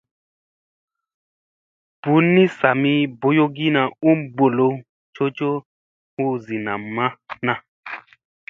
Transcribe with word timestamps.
Bunni 2.03 2.43
sami 2.57 2.93
boyogina 3.19 3.81
um 4.09 4.19
bolow 4.35 4.73
coco 5.15 5.49
hu 6.15 6.23
zi 6.43 6.57
namma 6.67 7.05
na. 7.45 7.53